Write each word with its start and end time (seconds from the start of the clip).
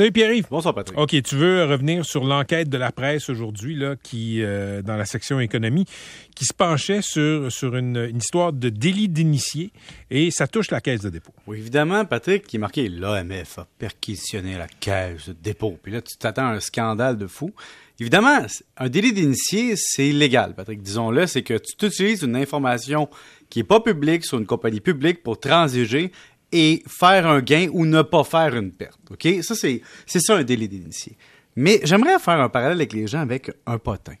Salut 0.00 0.12
Pierre-Yves. 0.12 0.46
Bonsoir 0.50 0.74
Patrick. 0.74 0.98
OK, 0.98 1.14
tu 1.22 1.36
veux 1.36 1.62
revenir 1.66 2.06
sur 2.06 2.24
l'enquête 2.24 2.70
de 2.70 2.78
la 2.78 2.90
presse 2.90 3.28
aujourd'hui, 3.28 3.76
là, 3.76 3.96
qui, 4.02 4.42
euh, 4.42 4.80
dans 4.80 4.96
la 4.96 5.04
section 5.04 5.40
économie, 5.40 5.84
qui 6.34 6.46
se 6.46 6.54
penchait 6.54 7.02
sur, 7.02 7.52
sur 7.52 7.76
une, 7.76 7.98
une 7.98 8.16
histoire 8.16 8.54
de 8.54 8.70
délit 8.70 9.10
d'initié 9.10 9.72
et 10.10 10.30
ça 10.30 10.46
touche 10.46 10.70
la 10.70 10.80
caisse 10.80 11.02
de 11.02 11.10
dépôt. 11.10 11.34
Oui, 11.46 11.58
évidemment, 11.58 12.06
Patrick, 12.06 12.46
qui 12.46 12.56
est 12.56 12.58
marqué 12.58 12.88
l'OMF 12.88 13.58
a 13.58 13.66
perquisitionné 13.78 14.56
la 14.56 14.68
caisse 14.68 15.28
de 15.28 15.34
dépôt. 15.34 15.78
Puis 15.82 15.92
là, 15.92 16.00
tu 16.00 16.16
t'attends 16.16 16.46
à 16.46 16.52
un 16.52 16.60
scandale 16.60 17.18
de 17.18 17.26
fou. 17.26 17.50
Évidemment, 17.98 18.38
un 18.78 18.88
délit 18.88 19.12
d'initié, 19.12 19.74
c'est 19.76 20.08
illégal, 20.08 20.54
Patrick. 20.54 20.80
Disons-le, 20.80 21.26
c'est 21.26 21.42
que 21.42 21.58
tu 21.58 21.84
utilises 21.84 22.22
une 22.22 22.36
information 22.36 23.10
qui 23.50 23.58
n'est 23.58 23.64
pas 23.64 23.80
publique 23.80 24.24
sur 24.24 24.38
une 24.38 24.46
compagnie 24.46 24.80
publique 24.80 25.22
pour 25.22 25.38
transiger 25.38 26.10
et 26.52 26.82
faire 26.86 27.26
un 27.26 27.40
gain 27.40 27.68
ou 27.72 27.86
ne 27.86 28.02
pas 28.02 28.24
faire 28.24 28.56
une 28.56 28.72
perte. 28.72 29.00
OK? 29.10 29.26
Ça, 29.42 29.54
c'est, 29.54 29.82
c'est 30.06 30.20
ça 30.20 30.36
un 30.36 30.44
délit 30.44 30.68
d'initié. 30.68 31.16
Mais 31.56 31.80
j'aimerais 31.84 32.18
faire 32.18 32.40
un 32.40 32.48
parallèle 32.48 32.78
avec 32.78 32.92
les 32.92 33.06
gens 33.06 33.20
avec 33.20 33.50
un 33.66 33.78
potin. 33.78 34.14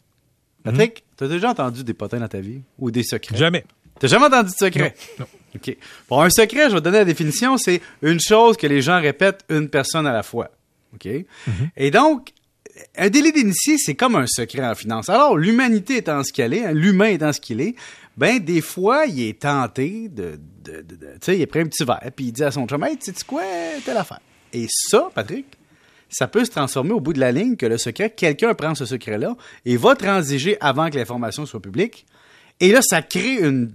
Patrick, 0.62 1.04
tu 1.16 1.24
as 1.24 1.28
déjà 1.28 1.50
entendu 1.50 1.84
des 1.84 1.94
potins 1.94 2.18
dans 2.18 2.28
ta 2.28 2.40
vie 2.40 2.60
ou 2.78 2.90
des 2.90 3.02
secrets? 3.02 3.36
Jamais. 3.36 3.64
T'as 3.98 4.08
jamais 4.08 4.26
entendu 4.26 4.50
de 4.50 4.56
secret? 4.56 4.94
Non. 5.18 5.26
OK. 5.54 5.76
Bon, 6.08 6.20
un 6.20 6.30
secret, 6.30 6.68
je 6.68 6.74
vais 6.74 6.80
te 6.80 6.84
donner 6.84 6.98
la 6.98 7.04
définition, 7.04 7.56
c'est 7.58 7.80
une 8.02 8.20
chose 8.20 8.56
que 8.56 8.66
les 8.66 8.82
gens 8.82 9.00
répètent 9.00 9.44
une 9.48 9.68
personne 9.68 10.06
à 10.06 10.12
la 10.12 10.22
fois. 10.22 10.50
OK? 10.94 11.08
Et 11.76 11.90
donc, 11.90 12.32
un 12.96 13.10
délit 13.10 13.32
d'initié, 13.32 13.76
c'est 13.78 13.94
comme 13.94 14.16
un 14.16 14.26
secret 14.26 14.66
en 14.66 14.74
finance. 14.74 15.08
Alors, 15.08 15.36
l'humanité 15.36 15.98
étant 15.98 16.22
ce 16.22 16.32
qu'elle 16.32 16.54
est, 16.54 16.64
hein, 16.64 16.72
l'humain 16.72 17.06
étant 17.06 17.32
ce 17.32 17.40
qu'il 17.40 17.60
est, 17.60 17.74
ben, 18.16 18.38
des 18.38 18.60
fois, 18.60 19.06
il 19.06 19.22
est 19.22 19.40
tenté 19.40 20.08
de. 20.08 20.38
tu 20.64 20.72
sais, 21.20 21.38
il 21.38 21.42
a 21.42 21.46
pris 21.46 21.60
un 21.60 21.66
petit 21.66 21.84
verre, 21.84 22.10
puis 22.14 22.26
il 22.26 22.32
dit 22.32 22.44
à 22.44 22.50
son 22.50 22.66
chum, 22.66 22.84
hey, 22.84 22.96
tu 22.96 23.12
sais 23.12 23.24
quoi, 23.26 23.42
telle 23.84 23.96
affaire. 23.96 24.20
Et 24.52 24.66
ça, 24.68 25.10
Patrick, 25.14 25.46
ça 26.08 26.26
peut 26.26 26.44
se 26.44 26.50
transformer 26.50 26.92
au 26.92 27.00
bout 27.00 27.12
de 27.12 27.20
la 27.20 27.32
ligne 27.32 27.56
que 27.56 27.66
le 27.66 27.78
secret, 27.78 28.10
quelqu'un 28.10 28.54
prend 28.54 28.74
ce 28.74 28.84
secret-là 28.84 29.36
et 29.64 29.76
va 29.76 29.94
transiger 29.94 30.56
avant 30.60 30.90
que 30.90 30.96
l'information 30.96 31.46
soit 31.46 31.62
publique. 31.62 32.04
Et 32.58 32.72
là, 32.72 32.80
ça 32.82 33.00
crée 33.00 33.36
une, 33.36 33.72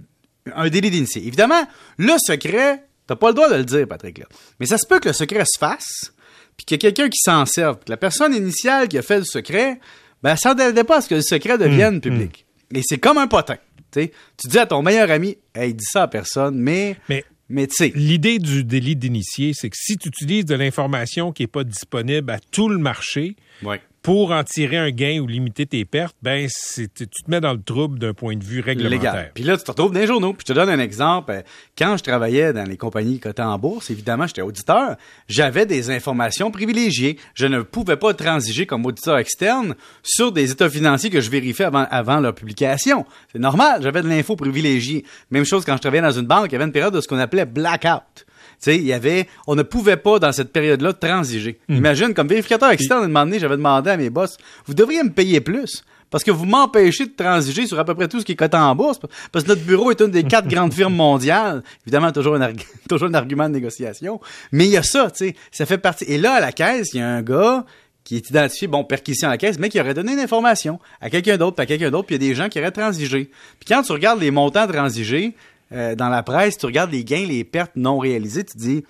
un 0.54 0.68
délit 0.68 0.90
d'initié. 0.90 1.26
Évidemment, 1.26 1.66
le 1.96 2.12
secret, 2.18 2.84
t'as 3.06 3.16
pas 3.16 3.28
le 3.28 3.34
droit 3.34 3.48
de 3.48 3.56
le 3.56 3.64
dire, 3.64 3.88
Patrick, 3.88 4.18
là. 4.18 4.26
Mais 4.60 4.66
ça 4.66 4.78
se 4.78 4.86
peut 4.86 5.00
que 5.00 5.08
le 5.08 5.14
secret 5.14 5.44
se 5.44 5.58
fasse, 5.58 6.12
puis 6.56 6.64
qu'il 6.64 6.76
y 6.76 6.78
a 6.78 6.90
quelqu'un 6.90 7.08
qui 7.08 7.18
s'en 7.18 7.44
serve. 7.46 7.78
Que 7.78 7.90
la 7.90 7.96
personne 7.96 8.34
initiale 8.34 8.88
qui 8.88 8.98
a 8.98 9.02
fait 9.02 9.18
le 9.18 9.24
secret, 9.24 9.78
ben, 10.22 10.32
elle 10.32 10.38
s'attendait 10.38 10.84
pas 10.84 10.98
à 10.98 11.00
ce 11.00 11.08
que 11.08 11.14
le 11.16 11.22
secret 11.22 11.58
devienne 11.58 12.00
public. 12.00 12.46
Et 12.74 12.82
c'est 12.84 12.98
comme 12.98 13.18
un 13.18 13.26
potin. 13.26 13.56
Tu 13.92 14.10
dis 14.44 14.58
à 14.58 14.66
ton 14.66 14.82
meilleur 14.82 15.10
ami, 15.10 15.38
hey, 15.54 15.72
dis 15.72 15.84
ça 15.84 16.02
à 16.02 16.08
personne, 16.08 16.56
mais, 16.56 16.96
Mais 17.08 17.24
mais 17.48 17.66
tu 17.68 17.76
sais, 17.76 17.92
l'idée 17.94 18.38
du 18.38 18.64
délit 18.64 18.96
d'initié, 18.96 19.52
c'est 19.54 19.70
que 19.70 19.76
si 19.78 19.96
tu 19.96 20.08
utilises 20.08 20.44
de 20.44 20.56
l'information 20.56 21.32
qui 21.32 21.44
n'est 21.44 21.48
pas 21.48 21.62
disponible 21.62 22.30
à 22.30 22.40
tout 22.50 22.68
le 22.68 22.78
marché 22.78 23.36
ouais. 23.62 23.80
Pour 24.06 24.30
en 24.30 24.44
tirer 24.44 24.76
un 24.76 24.90
gain 24.90 25.18
ou 25.18 25.26
limiter 25.26 25.66
tes 25.66 25.84
pertes, 25.84 26.14
ben, 26.22 26.46
c'est, 26.48 26.86
tu 26.94 27.08
te 27.08 27.28
mets 27.28 27.40
dans 27.40 27.52
le 27.52 27.60
trouble 27.60 27.98
d'un 27.98 28.14
point 28.14 28.36
de 28.36 28.44
vue 28.44 28.60
réglementaire. 28.60 29.12
légal. 29.12 29.32
Puis 29.34 29.42
là, 29.42 29.56
tu 29.56 29.64
te 29.64 29.70
retrouves 29.72 29.90
dans 29.90 29.98
les 29.98 30.06
journaux. 30.06 30.32
Puis 30.32 30.44
je 30.46 30.52
te 30.52 30.56
donne 30.56 30.68
un 30.68 30.78
exemple. 30.78 31.42
Quand 31.76 31.96
je 31.96 32.04
travaillais 32.04 32.52
dans 32.52 32.62
les 32.62 32.76
compagnies 32.76 33.18
cotées 33.18 33.42
en 33.42 33.58
bourse, 33.58 33.90
évidemment, 33.90 34.28
j'étais 34.28 34.42
auditeur, 34.42 34.94
j'avais 35.26 35.66
des 35.66 35.90
informations 35.90 36.52
privilégiées. 36.52 37.18
Je 37.34 37.46
ne 37.46 37.62
pouvais 37.62 37.96
pas 37.96 38.14
transiger 38.14 38.64
comme 38.64 38.86
auditeur 38.86 39.18
externe 39.18 39.74
sur 40.04 40.30
des 40.30 40.52
états 40.52 40.70
financiers 40.70 41.10
que 41.10 41.20
je 41.20 41.28
vérifiais 41.28 41.64
avant, 41.64 41.88
avant 41.90 42.20
leur 42.20 42.36
publication. 42.36 43.06
C'est 43.32 43.40
normal, 43.40 43.82
j'avais 43.82 44.02
de 44.02 44.08
l'info 44.08 44.36
privilégiée. 44.36 45.04
Même 45.32 45.44
chose 45.44 45.64
quand 45.64 45.74
je 45.74 45.80
travaillais 45.80 46.02
dans 46.02 46.12
une 46.12 46.28
banque, 46.28 46.46
il 46.50 46.52
y 46.52 46.54
avait 46.54 46.64
une 46.64 46.70
période 46.70 46.94
de 46.94 47.00
ce 47.00 47.08
qu'on 47.08 47.18
appelait 47.18 47.44
blackout. 47.44 48.25
Tu 48.58 48.70
sais, 48.70 48.76
il 48.76 48.86
y 48.86 48.92
avait, 48.92 49.28
on 49.46 49.54
ne 49.54 49.62
pouvait 49.62 49.96
pas 49.96 50.18
dans 50.18 50.32
cette 50.32 50.52
période-là 50.52 50.92
transiger. 50.92 51.58
Imagine, 51.68 52.14
comme 52.14 52.28
vérificateur 52.28 52.70
externe, 52.70 53.04
un 53.04 53.08
moment 53.08 53.24
donné, 53.24 53.38
j'avais 53.38 53.56
demandé 53.56 53.90
à 53.90 53.96
mes 53.96 54.10
boss, 54.10 54.38
vous 54.66 54.74
devriez 54.74 55.02
me 55.02 55.10
payer 55.10 55.40
plus. 55.40 55.84
Parce 56.10 56.22
que 56.22 56.30
vous 56.30 56.44
m'empêchez 56.44 57.06
de 57.06 57.12
transiger 57.16 57.66
sur 57.66 57.78
à 57.78 57.84
peu 57.84 57.94
près 57.94 58.08
tout 58.08 58.20
ce 58.20 58.24
qui 58.24 58.32
est 58.32 58.36
coté 58.36 58.56
en 58.56 58.74
bourse. 58.74 59.00
Parce 59.32 59.44
que 59.44 59.50
notre 59.50 59.62
bureau 59.62 59.90
est 59.90 60.00
une 60.00 60.10
des 60.10 60.22
quatre 60.22 60.48
grandes 60.48 60.72
firmes 60.72 60.94
mondiales. 60.94 61.62
Évidemment, 61.84 62.12
toujours 62.12 62.36
un, 62.36 62.52
toujours 62.88 63.08
un 63.08 63.14
argument 63.14 63.48
de 63.48 63.54
négociation. 63.54 64.20
Mais 64.52 64.66
il 64.66 64.70
y 64.70 64.76
a 64.76 64.82
ça, 64.82 65.10
tu 65.10 65.26
sais. 65.26 65.36
Ça 65.50 65.66
fait 65.66 65.78
partie. 65.78 66.04
Et 66.04 66.18
là, 66.18 66.34
à 66.34 66.40
la 66.40 66.52
caisse, 66.52 66.94
il 66.94 67.00
y 67.00 67.02
a 67.02 67.08
un 67.08 67.22
gars 67.22 67.64
qui 68.04 68.14
est 68.14 68.30
identifié, 68.30 68.68
bon, 68.68 68.84
perquisition 68.84 69.26
à 69.26 69.32
la 69.32 69.38
caisse, 69.38 69.58
mais 69.58 69.68
qui 69.68 69.80
aurait 69.80 69.94
donné 69.94 70.12
une 70.12 70.20
information 70.20 70.78
à 71.00 71.10
quelqu'un 71.10 71.36
d'autre, 71.36 71.56
puis 71.56 71.64
à 71.64 71.66
quelqu'un 71.66 71.90
d'autre, 71.90 72.06
puis 72.06 72.14
il 72.14 72.22
y 72.22 72.24
a 72.24 72.28
des 72.28 72.36
gens 72.36 72.48
qui 72.48 72.60
auraient 72.60 72.70
transigé. 72.70 73.30
Puis 73.58 73.66
quand 73.66 73.82
tu 73.82 73.90
regardes 73.90 74.20
les 74.20 74.30
montants 74.30 74.68
transigés 74.68 75.34
euh, 75.72 75.94
dans 75.94 76.08
la 76.08 76.22
presse, 76.22 76.58
tu 76.58 76.66
regardes 76.66 76.92
les 76.92 77.04
gains, 77.04 77.26
les 77.26 77.44
pertes 77.44 77.72
non 77.76 77.98
réalisées, 77.98 78.44
tu 78.44 78.54
te 78.54 78.58
dis, 78.58 78.84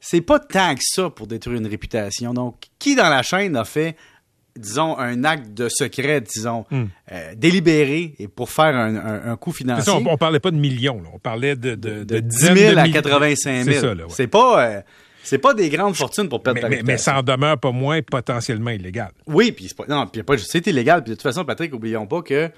c'est 0.00 0.20
pas 0.20 0.38
tant 0.38 0.74
que 0.74 0.80
ça 0.82 1.10
pour 1.10 1.26
détruire 1.26 1.58
une 1.58 1.66
réputation. 1.66 2.32
Donc, 2.34 2.56
qui 2.78 2.94
dans 2.94 3.08
la 3.08 3.22
chaîne 3.22 3.56
a 3.56 3.64
fait, 3.64 3.96
disons, 4.56 4.98
un 4.98 5.24
acte 5.24 5.52
de 5.54 5.68
secret, 5.68 6.20
disons, 6.22 6.64
euh, 6.72 7.34
délibéré 7.36 8.14
et 8.18 8.28
pour 8.28 8.50
faire 8.50 8.74
un, 8.76 8.96
un- 8.96 9.38
C'est 9.46 9.52
financier? 9.52 9.84
ça, 9.84 9.94
on, 9.96 10.04
on 10.06 10.16
parlait 10.16 10.40
pas 10.40 10.50
de 10.50 10.56
millions, 10.56 11.00
là. 11.02 11.08
on 11.14 11.18
parlait 11.18 11.56
de, 11.56 11.74
de, 11.74 12.04
de 12.04 12.18
10 12.20 12.22
dizaines 12.36 12.56
000 12.56 12.72
de 12.72 12.76
à 12.78 12.82
milliers. 12.82 12.94
85 12.94 13.64
000. 13.64 13.74
C'est 13.74 13.80
ça, 13.80 13.94
là, 13.94 14.04
ouais. 14.04 14.10
C'est 14.14 14.26
pas, 14.26 14.64
euh, 14.66 14.80
c'est 15.22 15.38
pas 15.38 15.54
des 15.54 15.68
grandes 15.68 15.94
fortunes 15.96 16.28
pour 16.28 16.42
perdre 16.42 16.56
mais, 16.56 16.62
ta 16.62 16.68
mais, 16.68 16.82
mais 16.82 16.96
ça 16.98 17.18
en 17.18 17.22
demeure 17.22 17.58
pas 17.58 17.72
moins 17.72 18.00
potentiellement 18.02 18.70
illégal. 18.70 19.12
Oui, 19.26 19.52
puis 19.52 19.66
c'est 19.68 19.76
pas, 19.76 19.84
non, 19.88 20.06
puis 20.06 20.22
pas 20.22 20.36
juste- 20.36 20.50
c'est 20.50 20.66
illégal. 20.66 21.02
Puis 21.04 21.10
de 21.10 21.14
toute 21.14 21.22
façon, 21.22 21.44
Patrick, 21.44 21.72
oublions 21.74 22.06
pas 22.06 22.22
que 22.22 22.50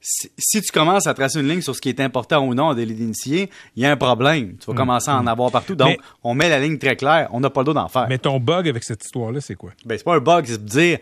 si, 0.00 0.30
si 0.38 0.62
tu 0.62 0.70
commences 0.72 1.06
à 1.06 1.14
tracer 1.14 1.40
une 1.40 1.48
ligne 1.48 1.60
sur 1.60 1.74
ce 1.74 1.80
qui 1.80 1.88
est 1.88 2.00
important 2.00 2.44
ou 2.46 2.54
non 2.54 2.64
en 2.66 2.74
délit 2.74 2.94
d'initié, 2.94 3.50
il 3.76 3.82
y 3.82 3.86
a 3.86 3.90
un 3.90 3.96
problème. 3.96 4.56
Tu 4.58 4.66
vas 4.70 4.74
commencer 4.76 5.10
à 5.10 5.16
en 5.18 5.26
avoir 5.26 5.50
partout. 5.50 5.74
Donc, 5.74 5.88
Mm. 5.88 5.90
Mais- 5.92 5.98
on 6.24 6.34
met 6.34 6.48
la 6.48 6.60
ligne 6.60 6.78
très 6.78 6.96
claire. 6.96 7.28
On 7.32 7.40
n'a 7.40 7.50
pas 7.50 7.60
le 7.60 7.64
droit 7.66 7.82
d'en 7.82 7.88
faire. 7.88 8.06
Mais 8.08 8.18
ton 8.18 8.38
bug 8.38 8.68
avec 8.68 8.84
cette 8.84 9.04
histoire-là, 9.04 9.40
c'est 9.40 9.54
quoi? 9.56 9.70
Ben, 9.84 9.98
c'est 9.98 10.04
pas 10.04 10.14
un 10.14 10.20
bug, 10.20 10.44
c'est 10.46 10.62
de 10.64 10.68
dire, 10.68 10.98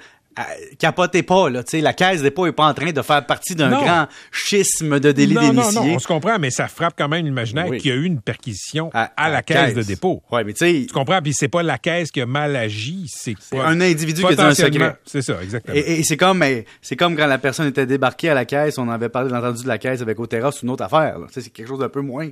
capotez 0.79 1.23
pas, 1.23 1.49
là. 1.51 1.63
Tu 1.63 1.71
sais, 1.71 1.81
la 1.81 1.93
caisse 1.93 2.23
des 2.23 2.31
pas 2.31 2.47
est 2.47 2.53
pas 2.53 2.67
en 2.67 2.75
train 2.75 2.93
de 2.93 3.03
faire 3.03 3.25
partie 3.27 3.55
d'un 3.55 3.69
Non. 3.71 3.83
grand 3.83 4.07
schisme 4.31 5.01
de 5.01 5.13
délit 5.13 5.35
non, 5.35 5.53
non, 5.53 5.63
d'initié. 5.63 5.81
non, 5.91 5.95
on 5.97 5.99
se 5.99 6.07
comprend, 6.07 6.39
mais 6.39 6.51
ça 6.51 6.69
frappe 6.69 6.95
quand 6.97 7.09
même 7.09 7.25
l'imaginaire 7.25 7.67
Oui. 7.69 7.79
qu'il 7.79 7.91
y 7.91 7.95
a 7.95 7.97
eu 7.97 8.05
une 8.05 8.21
perquisition 8.21 8.91
à, 8.93 9.31
la 9.31 9.43
caisse, 9.43 9.75
de 9.75 9.83
dépôt. 9.83 10.23
Ouais, 10.31 10.45
mais 10.45 10.53
tu 10.53 10.87
comprends? 10.93 11.21
Puis 11.23 11.33
c'est 11.35 11.49
pas 11.49 11.63
la 11.63 11.79
caisse 11.79 12.11
qui 12.11 12.21
a 12.21 12.27
mal 12.27 12.55
agi, 12.57 13.07
c'est 13.09 13.35
un 13.53 13.81
individu 13.81 14.23
qui 14.23 14.35
a 14.41 14.47
un 14.47 14.55
secret. 14.55 14.97
C'est 15.05 15.23
ça, 15.23 15.43
exactement. 15.43 15.75
Et, 15.77 16.01
et 16.01 16.03
c'est 16.05 16.17
comme, 16.17 16.45
c'est 16.83 16.97
comme 16.97 17.17
quand 17.17 17.27
la 17.27 17.39
personne 17.39 17.69
était 17.69 17.87
débarquée 17.87 18.31
à 18.31 18.35
la 18.35 18.45
caisse, 18.45 18.79
on 18.79 18.89
avait 18.89 19.09
parlé, 19.09 19.33
entendu 19.33 19.63
de 19.63 19.69
la 19.69 19.79
caisse 19.79 20.03
avec 20.03 20.19
Otera, 20.21 20.53
c'est 20.53 20.63
une 20.63 20.71
autre 20.71 20.85
affaire. 20.85 21.17
C'est 21.31 21.49
quelque 21.51 21.69
chose 21.69 21.79
d'un 21.81 21.89
peu 21.89 22.01
moins 22.01 22.29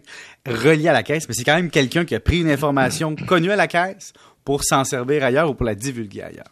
relié 0.47 0.88
à 0.88 0.92
la 0.92 1.03
caisse, 1.03 1.28
mais 1.28 1.34
c'est 1.34 1.44
quand 1.44 1.56
même 1.56 1.71
quelqu'un 1.71 2.04
qui 2.04 2.15
a 2.15 2.21
pris 2.21 2.41
une 2.41 2.50
information 2.50 3.15
connue 3.26 3.50
à 3.50 3.56
la 3.56 3.66
caisse 3.66 4.12
pour 4.44 4.65
s'en 4.65 4.84
servir 4.84 5.25
ailleurs 5.25 5.48
ou 5.50 5.54
pour 5.54 5.66
la 5.66 5.75
divulguer 5.75 6.22
ailleurs. 6.22 6.44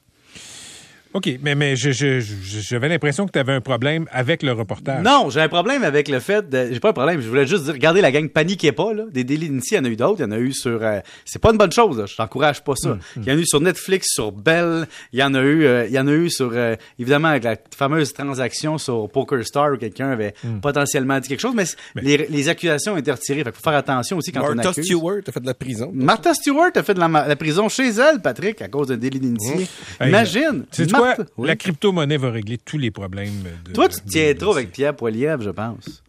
OK, 1.15 1.29
mais, 1.43 1.55
mais 1.55 1.77
je- 1.77 1.91
je- 1.93 2.21
je- 2.21 2.37
j'avais 2.61 2.89
l'impression 2.89 3.27
que 3.27 3.33
tu 3.33 3.39
avais 3.39 3.53
un 3.53 3.61
problème 3.61 4.07
avec 4.11 4.43
le 4.43 4.53
reportage. 4.53 5.03
Non, 5.03 5.29
j'ai 5.31 5.41
un 5.41 5.49
problème 5.49 5.83
avec 5.85 6.09
le 6.09 6.21
fait 6.21 6.49
de. 6.49 6.69
J'ai 6.73 6.81
pas 6.81 6.91
un 6.91 6.93
problème, 6.95 7.21
je 7.21 7.29
voulais 7.29 7.47
juste 7.47 7.65
dire, 7.65 7.75
regardez 7.75 8.01
la 8.01 8.11
gang, 8.11 8.29
paniquez 8.29 8.73
pas, 8.73 8.93
là. 8.95 9.05
Des 9.13 9.25
délits 9.25 9.49
d'initiés, 9.49 9.77
il 9.79 9.81
y 9.81 9.83
en 9.83 9.89
a 9.89 9.93
eu 9.93 9.97
d'autres. 9.97 10.21
Il 10.21 10.23
y 10.23 10.27
en 10.27 10.33
a 10.33 10.39
eu 10.39 10.53
sur. 10.53 10.83
euh, 10.83 11.01
c'est 11.25 11.41
pas 11.41 11.51
une 11.51 11.59
bonne 11.59 11.73
chose, 11.73 11.99
là. 11.99 12.07
Je 12.07 12.17
t'encourage 12.17 12.63
pas 12.65 12.75
ça. 12.77 12.99
Il 13.17 13.25
y 13.25 13.31
en 13.31 13.37
a 13.37 13.39
eu 13.39 13.47
sur 13.47 13.61
Netflix, 13.61 14.09
sur 14.13 14.33
Bell. 14.33 14.87
Il 15.13 15.19
y 15.19 15.23
en 15.23 15.35
a 15.35 15.41
eu, 15.43 15.65
euh, 15.65 15.87
il 15.87 15.93
y 15.93 15.99
en 15.99 16.09
a 16.09 16.13
eu 16.13 16.31
sur. 16.31 16.51
euh, 16.55 16.77
évidemment, 16.99 17.29
avec 17.29 17.45
la 17.45 17.57
fameuse 17.77 18.13
transaction 18.13 18.79
sur 18.79 19.09
PokerStar 19.11 19.73
où 19.73 19.77
quelqu'un 19.77 20.11
avait 20.11 20.35
potentiellement 20.63 21.19
dit 21.21 21.29
quelque 21.29 21.41
chose, 21.41 21.55
mais, 21.55 21.65
Les, 22.03 22.27
les 22.29 22.49
accusations 22.49 22.95
ont 22.95 22.97
été 22.97 23.11
retirées. 23.11 23.39
Fait 23.45 23.51
qu'il 23.51 23.55
faut 23.63 23.71
faire 23.71 23.79
attention 23.79 24.17
aussi 24.19 24.33
quand 24.33 24.41
on 24.53 24.55
Martha 24.55 24.71
accuse. 24.71 24.85
Stewart 24.87 25.19
a 25.27 25.33
fait 25.33 25.41
de 25.41 25.47
la 25.47 25.55
prison. 25.55 25.91
Martha 25.95 26.35
Stewart 26.35 26.71
a 26.75 26.83
fait 26.83 26.95
de 26.95 27.01
la, 27.01 27.37
prison 27.37 27.69
chez 27.69 27.89
elle, 27.89 28.21
Patrick, 28.23 28.61
à 28.63 28.69
cause 28.69 28.89
d'un 28.89 28.97
délit 28.97 29.21
d'initié. 29.21 29.67
Imagine. 30.05 30.65
Quoi? 31.03 31.17
Oui. 31.37 31.49
La 31.49 31.57
crypto-monnaie 31.57 32.17
va 32.17 32.31
régler 32.31 32.59
tous 32.59 32.79
les 32.79 32.91
problèmes. 32.91 33.43
De, 33.65 33.73
Toi, 33.73 33.89
tu 33.89 34.01
te 34.01 34.09
tiens 34.09 34.35
trop 34.35 34.53
avec 34.53 34.71
Pierre 34.71 34.95
Poilievre, 34.95 35.43
je 35.43 35.51
pense. 35.51 36.03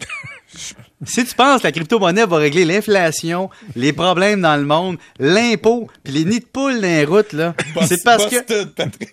si 1.05 1.25
tu 1.25 1.35
penses 1.35 1.61
que 1.61 1.67
la 1.67 1.71
crypto-monnaie 1.71 2.25
va 2.25 2.37
régler 2.37 2.65
l'inflation, 2.65 3.49
les 3.75 3.93
problèmes 3.93 4.41
dans 4.41 4.55
le 4.55 4.65
monde, 4.65 4.97
l'impôt, 5.19 5.89
puis 6.03 6.13
les 6.13 6.25
nids 6.25 6.41
de 6.41 6.45
poules 6.45 6.75
dans 6.75 6.81
les 6.81 7.05
routes, 7.05 7.33
là, 7.33 7.55
c'est 7.87 8.03
parce 8.03 8.27
que... 8.27 8.35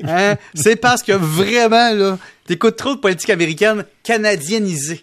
Hein, 0.04 0.36
c'est 0.54 0.76
parce 0.76 1.02
que 1.02 1.12
vraiment, 1.12 1.92
là, 1.94 2.18
t'écoutes 2.46 2.76
trop 2.76 2.94
de 2.94 3.00
politique 3.00 3.30
américaine 3.30 3.84
canadianisée. 4.02 4.98